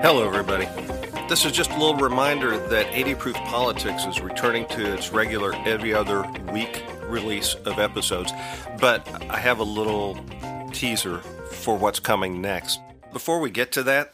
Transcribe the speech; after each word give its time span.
Hello, 0.00 0.24
everybody. 0.24 0.66
This 1.28 1.44
is 1.44 1.50
just 1.50 1.72
a 1.72 1.76
little 1.76 1.96
reminder 1.96 2.56
that 2.68 2.86
80 2.94 3.16
Proof 3.16 3.34
Politics 3.38 4.04
is 4.04 4.20
returning 4.20 4.64
to 4.68 4.94
its 4.94 5.10
regular 5.10 5.56
every 5.66 5.92
other 5.92 6.22
week 6.52 6.84
release 7.02 7.54
of 7.54 7.80
episodes, 7.80 8.32
but 8.80 9.04
I 9.28 9.38
have 9.38 9.58
a 9.58 9.64
little 9.64 10.16
teaser 10.72 11.18
for 11.50 11.76
what's 11.76 11.98
coming 11.98 12.40
next. 12.40 12.78
Before 13.12 13.40
we 13.40 13.50
get 13.50 13.72
to 13.72 13.82
that, 13.82 14.12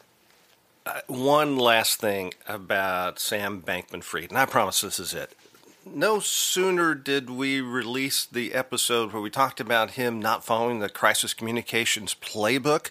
uh, 0.86 1.00
one 1.06 1.58
last 1.58 2.00
thing 2.00 2.32
about 2.48 3.18
Sam 3.18 3.60
Bankman 3.60 4.02
Fried, 4.02 4.30
and 4.30 4.38
I 4.38 4.46
promise 4.46 4.80
this 4.80 4.98
is 4.98 5.12
it. 5.12 5.36
No 5.84 6.18
sooner 6.18 6.94
did 6.94 7.28
we 7.28 7.60
release 7.60 8.24
the 8.24 8.54
episode 8.54 9.12
where 9.12 9.20
we 9.20 9.28
talked 9.28 9.60
about 9.60 9.90
him 9.92 10.18
not 10.18 10.46
following 10.46 10.78
the 10.78 10.88
crisis 10.88 11.34
communications 11.34 12.14
playbook, 12.14 12.90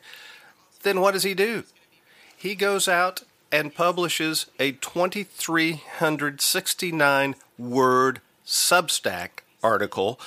then 0.83 1.01
what 1.01 1.13
does 1.13 1.23
he 1.23 1.33
do? 1.33 1.63
He 2.43 2.53
goes 2.55 2.87
out 2.89 3.23
and 3.53 3.73
publishes 3.73 4.47
a 4.59 4.73
2,369 4.73 7.35
word 7.57 8.19
Substack 8.45 9.29
article 9.63 10.19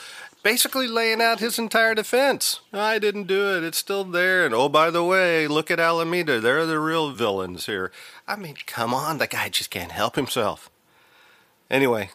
basically 0.42 0.88
laying 0.88 1.20
out 1.20 1.40
his 1.40 1.58
entire 1.58 1.94
defense. 1.94 2.60
I 2.72 2.98
didn't 2.98 3.26
do 3.26 3.54
it. 3.54 3.64
It's 3.64 3.76
still 3.76 4.02
there. 4.02 4.46
And 4.46 4.54
oh, 4.54 4.70
by 4.70 4.88
the 4.88 5.04
way, 5.04 5.46
look 5.46 5.70
at 5.70 5.78
Alameda. 5.78 6.40
They're 6.40 6.64
the 6.64 6.80
real 6.80 7.10
villains 7.10 7.66
here. 7.66 7.92
I 8.26 8.36
mean, 8.36 8.54
come 8.64 8.94
on. 8.94 9.18
The 9.18 9.26
guy 9.26 9.50
just 9.50 9.68
can't 9.68 9.92
help 9.92 10.16
himself. 10.16 10.70
Anyway, 11.70 12.08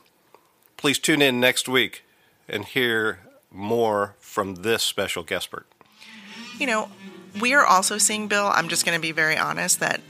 please 0.78 0.98
tune 0.98 1.22
in 1.22 1.40
next 1.40 1.70
week 1.70 2.04
and 2.50 2.66
hear 2.66 3.20
more 3.52 4.16
from 4.18 4.56
this 4.56 4.82
special 4.82 5.22
guest. 5.22 5.50
You 6.58 6.66
know, 6.66 6.90
we 7.40 7.54
are 7.54 7.66
also 7.66 7.98
seeing, 7.98 8.28
Bill, 8.28 8.52
I'm 8.54 8.68
just 8.68 8.86
going 8.86 8.98
to 8.98 9.02
be 9.02 9.12
very 9.12 9.38
honest, 9.38 9.80
that 9.80 10.02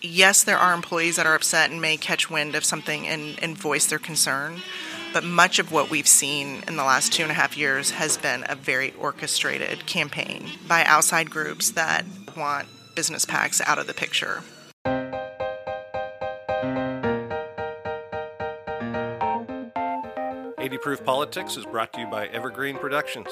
yes, 0.00 0.44
there 0.44 0.58
are 0.58 0.74
employees 0.74 1.16
that 1.16 1.26
are 1.26 1.34
upset 1.34 1.70
and 1.70 1.80
may 1.80 1.96
catch 1.96 2.30
wind 2.30 2.54
of 2.54 2.64
something 2.64 3.06
and, 3.06 3.38
and 3.42 3.56
voice 3.56 3.86
their 3.86 3.98
concern. 3.98 4.62
But 5.12 5.24
much 5.24 5.58
of 5.58 5.72
what 5.72 5.90
we've 5.90 6.06
seen 6.06 6.62
in 6.68 6.76
the 6.76 6.84
last 6.84 7.14
two 7.14 7.22
and 7.22 7.32
a 7.32 7.34
half 7.34 7.56
years 7.56 7.92
has 7.92 8.18
been 8.18 8.44
a 8.46 8.54
very 8.54 8.92
orchestrated 9.00 9.86
campaign 9.86 10.50
by 10.68 10.84
outside 10.84 11.30
groups 11.30 11.70
that 11.70 12.04
want 12.36 12.68
business 12.94 13.24
PACs 13.24 13.62
out 13.66 13.78
of 13.78 13.86
the 13.86 13.94
picture. 13.94 14.42
Eighty 20.60 20.76
Proof 20.76 21.02
Politics 21.02 21.56
is 21.56 21.64
brought 21.64 21.94
to 21.94 22.00
you 22.00 22.06
by 22.06 22.26
Evergreen 22.26 22.76
Productions. 22.76 23.28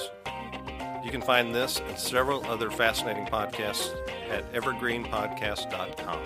You 1.07 1.13
can 1.13 1.23
find 1.23 1.55
this 1.55 1.81
and 1.87 1.97
several 1.97 2.45
other 2.47 2.69
fascinating 2.69 3.27
podcasts 3.27 3.95
at 4.29 4.53
evergreenpodcast.com. 4.53 6.19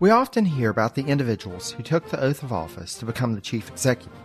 We 0.00 0.10
often 0.10 0.44
hear 0.44 0.70
about 0.70 0.96
the 0.96 1.04
individuals 1.06 1.70
who 1.70 1.84
took 1.84 2.10
the 2.10 2.20
oath 2.20 2.42
of 2.42 2.52
office 2.52 2.98
to 2.98 3.06
become 3.06 3.34
the 3.34 3.40
chief 3.40 3.68
executive. 3.68 4.18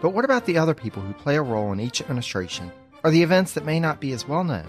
But 0.00 0.14
what 0.14 0.24
about 0.24 0.46
the 0.46 0.56
other 0.56 0.72
people 0.72 1.02
who 1.02 1.12
play 1.12 1.36
a 1.36 1.42
role 1.42 1.70
in 1.70 1.80
each 1.80 2.00
administration, 2.00 2.72
or 3.02 3.10
the 3.10 3.22
events 3.22 3.52
that 3.52 3.66
may 3.66 3.78
not 3.78 4.00
be 4.00 4.12
as 4.12 4.26
well 4.26 4.42
known, 4.42 4.68